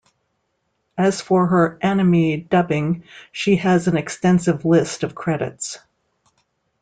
As 0.97 1.21
for 1.21 1.45
her 1.45 1.77
anime 1.79 2.45
dubbing, 2.45 3.03
she 3.31 3.57
has 3.57 3.87
an 3.87 3.97
extensive 3.97 4.65
list 4.65 5.03
of 5.03 5.13
credits. 5.13 5.77